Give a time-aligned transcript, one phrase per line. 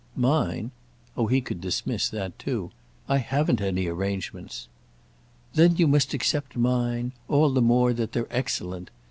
[0.15, 0.71] "Mine?"
[1.15, 2.71] Oh he could dismiss that too!
[3.07, 4.67] "I haven't any arrangements."
[5.53, 8.89] "Then you must accept mine; all the more that they're excellent.